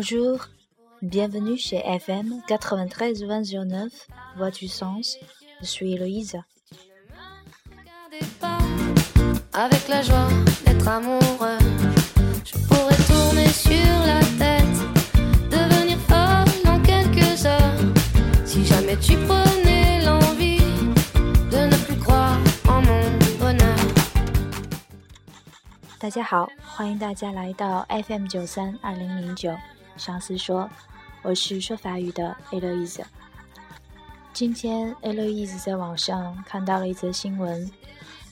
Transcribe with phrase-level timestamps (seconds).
[0.00, 0.48] Bonjour,
[1.00, 3.88] bienvenue chez FM 93-2009,
[4.36, 5.16] Voix du Sens.
[5.60, 6.36] Je suis Héloïse.
[9.52, 10.28] Avec la joie
[10.64, 11.58] d'être amoureux,
[12.44, 13.70] je pourrais tourner sur
[14.04, 14.78] la tête,
[15.50, 17.94] devenir folle en quelques heures.
[18.44, 20.58] Si jamais tu prenais l'envie
[21.52, 22.36] de ne plus croire
[22.68, 23.02] en mon
[23.38, 23.76] bonheur.
[25.98, 29.50] 大家好，欢迎大家来到 FM 九三二零零九
[29.97, 30.69] 上司说，
[31.21, 33.03] 我是说法语的 Eloise。
[34.33, 37.69] 今天 Eloise 在网上看到了一则新闻，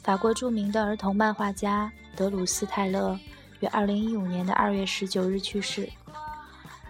[0.02, 3.20] 法国著名的儿童漫画家德鲁斯泰勒
[3.60, 5.90] 于二零一五年的二月十九日去世。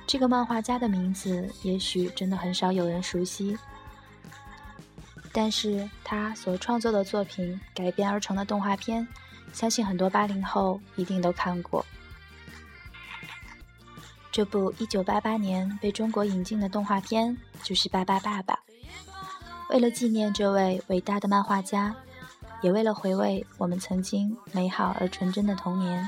[0.08, 3.58] 这个漫画家的名字也许真的很少有人熟悉，
[5.32, 9.08] 但是他所创作的作品改编而成的动画片。
[9.52, 11.84] 相信很多八零后一定都看过
[14.32, 18.54] 这部一九八八年被中国引进的动画片，就是《巴巴爸爸》。
[19.70, 21.96] 为了纪念这位伟大的漫画家，
[22.62, 26.08] 也为了回味我们曾经美好而纯真的童年，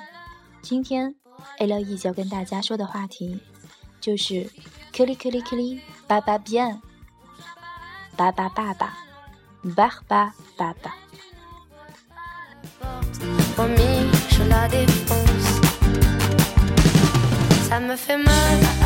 [0.61, 1.16] 今天
[1.59, 3.39] A 乐 E 要跟大家说的话题
[3.99, 4.49] 就是
[4.92, 6.81] “k i l i k i l i k i l i 巴巴变，
[8.16, 8.97] 巴巴爸爸，
[9.75, 10.95] 巴巴爸爸。
[17.72, 18.80] Ça me fait mal,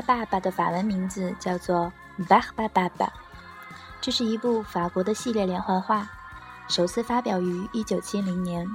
[0.00, 1.92] 巴爸爸的法文名字叫做
[2.26, 3.06] 《巴巴爸爸》，
[4.00, 6.08] 这是一部法国的系列连环画，
[6.68, 8.68] 首次发表于1970年。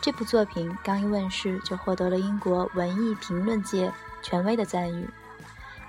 [0.00, 5.08] 这部作品刚一问世就获得了英国文艺评论界权威的赞誉，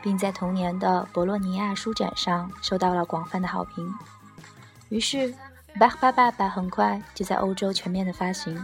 [0.03, 3.91] 并在同年的博洛尼亚书展上受到了广泛的好评。
[4.89, 5.17] 于是，
[5.79, 8.63] 《巴巴爸爸》很快就在欧洲全面的发行。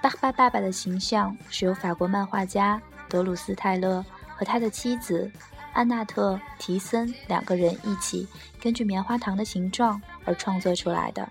[0.00, 4.04] 巴巴爸爸的形象是由法国漫画家德鲁斯泰勒。
[4.36, 5.30] 和他的妻子
[5.72, 8.28] 安娜特·提森两个人一起
[8.60, 11.28] 根据棉花糖的形状而创作出来的。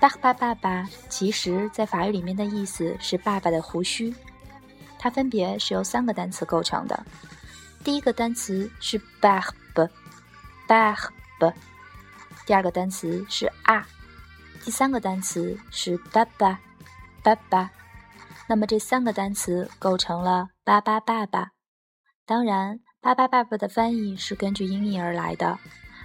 [0.00, 4.14] 巴巴爸爸其实在法语里面的意思是爸爸的胡须，
[4.98, 7.04] 它分别是由三个单词构成的。
[7.82, 9.90] 第一个单词是 barbe，barbe；
[12.46, 13.84] 第二个单词是啊
[14.64, 16.60] 第三个单词是爸爸，
[17.22, 17.70] 爸爸。
[18.46, 21.50] 那么这三个单词构成了巴巴爸爸。
[22.28, 25.58] 当然，巴巴爸爸的翻译是根据音译而来的，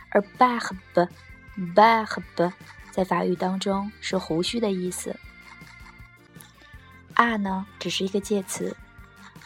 [0.10, 1.10] 而 barbe，barbe
[2.92, 5.20] 在法语当中是胡须的意思。
[7.16, 8.78] 啊呢，只是一个介词，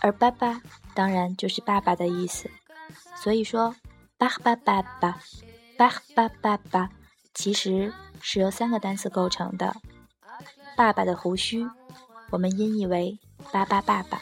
[0.01, 0.61] 而爸爸
[0.93, 2.51] 当然就是爸爸的意思。
[3.15, 3.75] 所以说，
[4.19, 5.19] 巴巴爸爸，
[5.79, 6.91] 巴巴爸爸
[7.33, 9.75] 其实是由三个单词构成的。
[10.75, 11.67] 爸爸的胡须，
[12.29, 13.17] 我们音译为
[13.51, 14.21] 巴巴爸爸。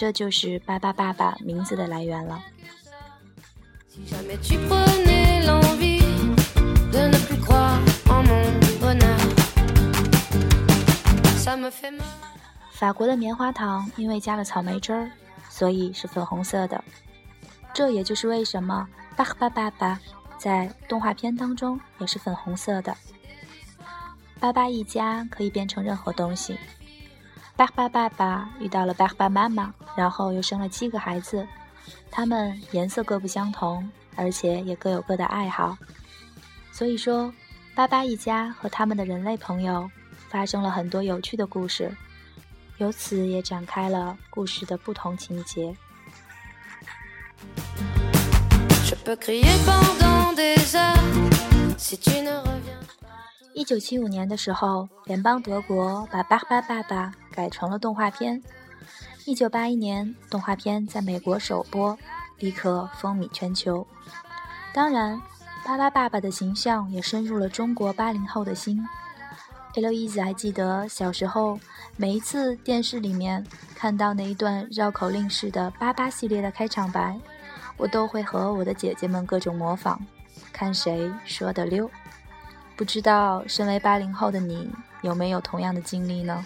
[0.00, 2.42] 这就是巴巴爸爸名字的来源了。
[12.72, 15.10] 法国的棉花糖因为加了草莓汁儿，
[15.50, 16.82] 所以是粉红色的。
[17.74, 20.00] 这也就是为什么巴巴爸爸
[20.38, 22.96] 在动画片当中也是粉红色的。
[24.38, 26.58] 巴巴一家可以变成任何东西。
[27.60, 31.46] 巴巴爸爸遇到了巴巴妈妈，然后又生了七个孩子，
[32.10, 35.76] 他们颜色各不相同，而且也各有各的爱好。
[36.72, 37.30] 所以说，
[37.74, 39.90] 巴巴一家和他们的人类朋友
[40.30, 41.94] 发生了很多有趣的故事，
[42.78, 45.76] 由此也展开了故事的不同情节。
[53.60, 58.42] 一九七五年的时候，联邦德国把巴巴爸爸改成了动画片。
[59.26, 61.94] 一九八一年，动画片在美国首播，
[62.38, 63.86] 立刻风靡全球。
[64.72, 65.20] 当然，
[65.62, 68.82] 巴巴爸爸的形象也深入了中国八零后的心。
[69.74, 71.60] Elise 还记得小时候，
[71.98, 77.20] 每一次电视里面看到那一段绕口令式的巴巴系列的开场白，
[77.76, 79.98] 我都会和我的姐姐们各种模仿，
[80.50, 81.90] 看谁说的溜。
[82.80, 84.66] 不知道身为八零后的你
[85.02, 86.42] 有没有同样的经历呢？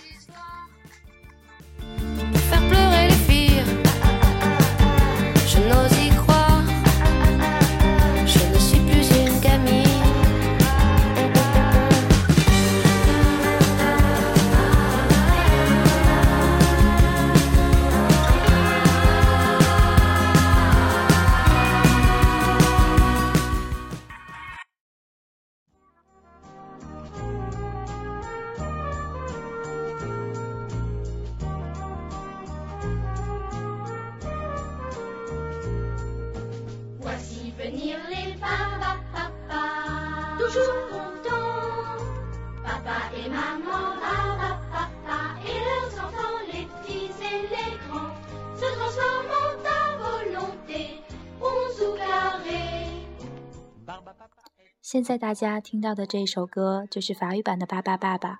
[54.85, 58.33] 现在大家听到的这首歌就是法语版的《巴巴爸爸》，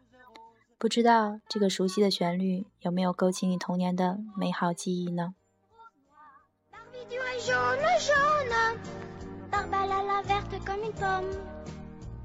[0.77, 5.35] 不知道这个熟悉的旋律有没有勾起你童年的美好记忆呢
[6.71, 8.79] ？Barbie jaune jaune,
[9.51, 11.31] Barbalala verte comme une pomme.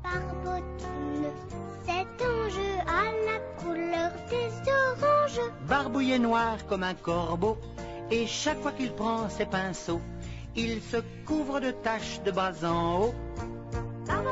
[0.04, 1.32] Barbotine,
[1.86, 5.50] cet ange à la couleur des oranges.
[5.66, 7.58] Barbu et noir comme un corbeau,
[8.12, 10.02] et chaque fois qu'il prend ses pinceaux,
[10.58, 13.29] il se couvre de taches de bas en haut.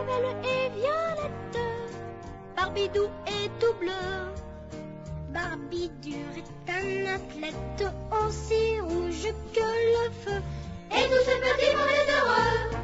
[0.07, 1.59] Barbabelle et violette,
[2.55, 3.91] Barbidou est tout bleu.
[5.29, 10.41] Barbie dur est un athlète aussi rouge que le feu.
[10.91, 12.76] Et tous ces petits monde est heureux.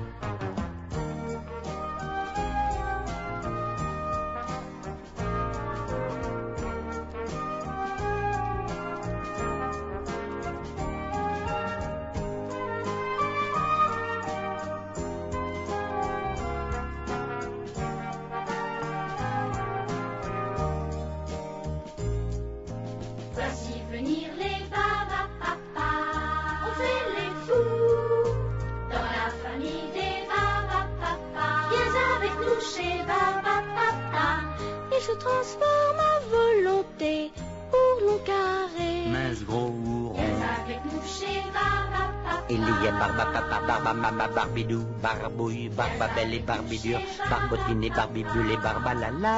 [35.23, 37.31] Transforme à volonté
[37.71, 39.07] pour long carré.
[39.09, 40.19] Mince gros ou rond.
[40.19, 42.43] Viens avec nous chez papa papa.
[42.49, 46.99] Il y a barba papa, barba mama, barbidou, barbouille, barbabelle et barbidure,
[47.29, 49.35] barbotine et barbibule et barbalala.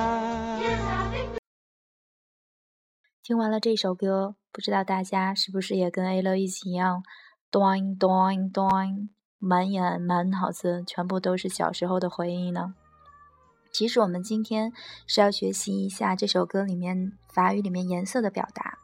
[0.60, 1.40] Viens avec nous.
[3.22, 7.04] 听完了这首歌，不知道大家是不是也跟 A 乐一起一样
[7.52, 9.10] ，doing doing doing，
[9.40, 12.76] 满眼满脑子全部都是小时候的回忆呢？
[13.78, 14.72] 其实我们今天
[15.06, 18.78] 是要学习一下这首歌里面法语里面颜色的表达。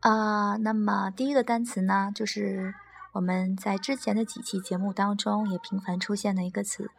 [0.00, 2.74] 啊、那么第一个单词呢，就是
[3.12, 6.90] 我们在之前的几期节目当中也频繁出现的一个词，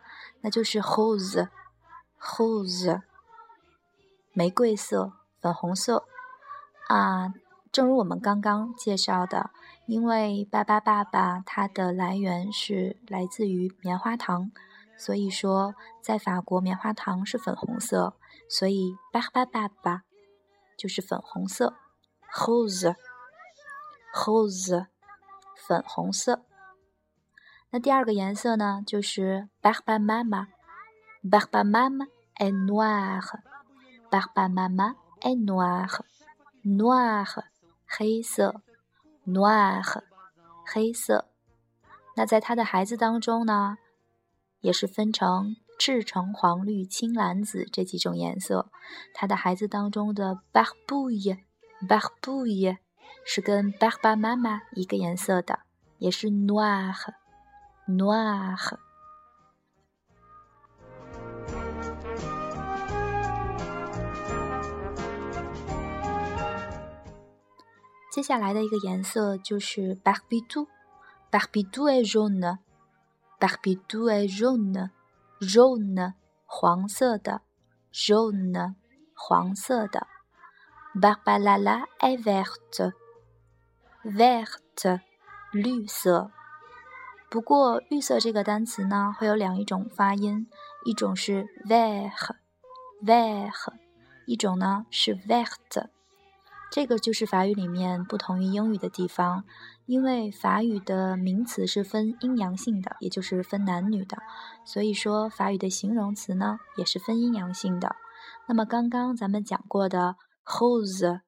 [0.41, 1.41] 那就是 rose，rose，
[4.33, 5.13] 玫瑰色。
[5.41, 6.05] 粉红色
[6.87, 7.33] 啊，
[7.71, 9.49] 正如我们刚刚介绍的，
[9.87, 14.51] 因为巴巴爸爸它的来源是来自于棉花糖，
[14.99, 15.73] 所以说
[16.03, 18.15] 在法国棉花糖是粉红色，
[18.47, 20.03] 所以巴巴爸爸
[20.77, 21.73] 就是粉红色
[22.31, 22.97] ，rose，rose，
[25.55, 26.45] 粉红色。
[27.71, 30.49] 那第二个颜色呢，就是巴巴妈妈，
[31.31, 32.05] 巴巴妈妈
[32.35, 33.21] est noir，
[34.11, 34.95] 巴巴妈妈。
[35.21, 37.25] est noir，noir
[37.85, 38.61] 黑色
[39.27, 39.83] ，noir
[40.65, 41.27] 黑色。
[42.15, 43.77] 那在它的孩子当中呢，
[44.61, 48.71] 也是分成赤橙黄绿青蓝紫这几种颜色。
[49.13, 52.77] 它的孩子当中的 barbouille，barbouille
[53.25, 55.59] 是跟 barba 妈妈一个颜色的，
[55.97, 57.17] 也是 noir，noir。
[68.11, 72.57] 接下来的一个颜色就是 barbidou，barbidou est jaune
[73.39, 76.13] Barbidou est jaune，jaune
[76.45, 77.41] 黄色的
[77.93, 78.75] ，jaune
[79.15, 80.07] 黄色的
[80.93, 82.21] ，barbalala est
[84.03, 84.99] verte，verte
[85.53, 86.31] 绿色。
[87.29, 90.47] 不过绿色这个单词呢，会有两一种发音，
[90.83, 93.53] 一种是 vert，vert，
[94.25, 95.87] 一种呢是 verte。
[96.71, 99.43] 这个就是法语里面不同于英语的地方，
[99.87, 104.19] 因为法语的名词是分阴阳性的，也就是分男女的，
[104.65, 107.95] 所以说法语的形容词呢也是分阴阳性的。
[108.47, 111.21] 那么刚刚咱们讲过的 rose、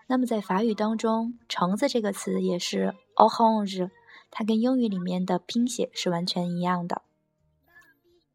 [0.08, 3.90] 那么在法语当中，橙子这个词也是 orange，
[4.30, 7.02] 它跟英语里面的拼写是完全一样的。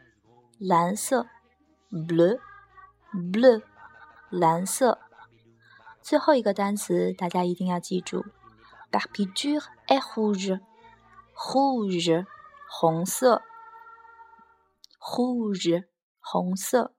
[0.63, 1.25] 蓝色
[1.89, 3.63] ，blue，blue，
[4.29, 4.99] 蓝色。
[6.03, 8.23] 最后一个单词大家一定要记住
[8.91, 10.61] ，Barbidure est rouge,
[11.35, 12.27] rouge，
[12.69, 13.41] 红色
[14.99, 15.85] ，rouge，
[16.19, 16.93] 红色。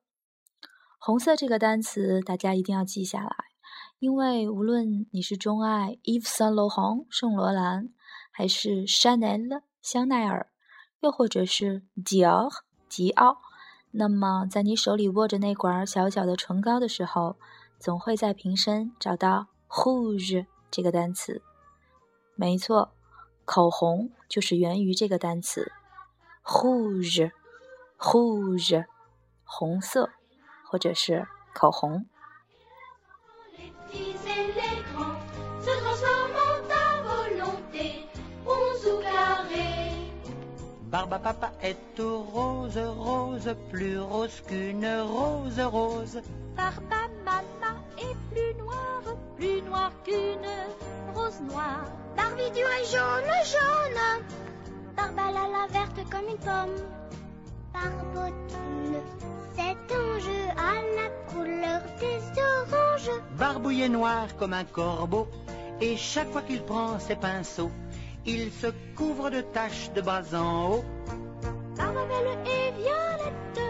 [0.98, 3.36] 红色这个单词大家一定要记下来，
[4.00, 7.90] 因为无论你是钟爱 Yves Saint Laurent 圣罗兰，
[8.32, 9.62] 还是 Chanel。
[9.80, 10.50] 香奈儿，
[10.98, 12.50] 又或者是 Dior
[12.88, 13.40] 迪奥，
[13.92, 17.36] 那么在你手里握着那管小小的唇膏的时候，
[17.78, 21.42] 总会在瓶身找到 rouge 这个单词。
[22.34, 22.92] 没错，
[23.44, 25.70] 口红就是源于这个单词
[26.44, 27.32] rouge，rouge，
[29.44, 30.10] 红色，
[30.64, 32.06] 或者是口红。
[40.92, 46.20] Barba papa est tout rose, rose, plus rose qu'une rose, rose.
[46.54, 50.52] Barba maman est plus noire, plus noire qu'une
[51.14, 51.86] rose noire.
[52.14, 54.02] Barbidou est jaune, jaune.
[54.98, 56.76] La verte comme une pomme.
[57.72, 59.00] Barbotine,
[59.56, 63.20] cet ange à la couleur des oranges?
[63.38, 65.26] Barbouille noir comme un corbeau,
[65.80, 67.70] et chaque fois qu'il prend ses pinceaux,
[68.25, 70.85] il se couvre de taches de bas en haut.
[71.75, 73.61] Barbabelle est violette,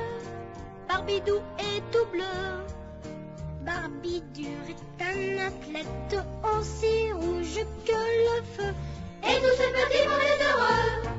[0.87, 2.65] Barbidou est tout bleu.
[3.65, 8.73] Barbidure est un athlète aussi rouge que le feu.
[9.23, 11.09] Et tous ces petits mollets heureux.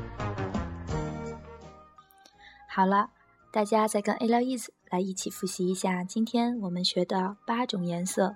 [2.69, 3.11] 好了，
[3.53, 8.35] 大家再跟 Eloise 来一起复习一下今天我们学的八种颜色。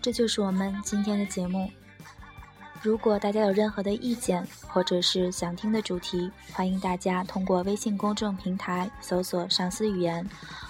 [0.00, 1.70] 这就是我们今天的节目。
[2.80, 10.24] 如果大家有任何的意见，或者是想听的主题，欢迎大家通过微信公众平台搜索“上司语言”，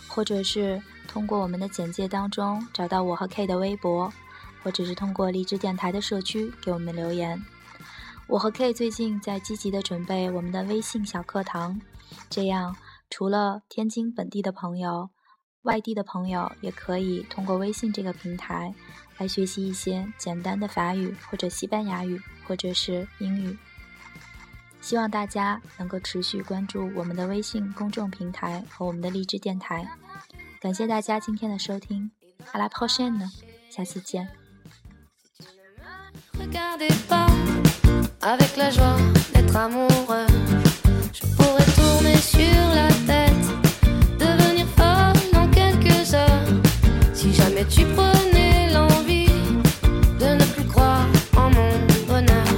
[0.08, 4.10] 或者是通过我们的简介当中找到我和 K 的微博，
[4.62, 7.40] 或者是通过荔枝电台的社区给我们留言。
[8.26, 11.78] 我和 K 最近在积极的准备我们的微信小课堂，
[12.30, 12.74] 这样
[13.10, 15.10] 除了天津本地的朋友。
[15.62, 18.72] 外地的朋友也可以通过微信这个平台
[19.18, 23.58] 来学习一些简单的法语或者西班牙语或者是英语。
[24.80, 29.86] 希望大家能够持续关注我们的微信公众平台和我们的励志电台。
[30.60, 32.10] 感谢大家今天的收听，
[32.52, 33.30] 阿拉抛线呢，
[33.70, 34.28] 下次见。
[36.30, 38.76] tu prenais l'envie de ne plus
[39.50, 39.88] croire en mon
[47.70, 49.28] Tu prenais l'envie
[50.20, 51.06] de ne plus croire
[51.36, 51.70] en mon
[52.06, 52.48] bonheur.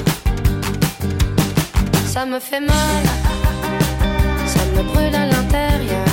[2.07, 3.05] Ça me fait mal,
[4.47, 6.10] ça me brûle à l'intérieur.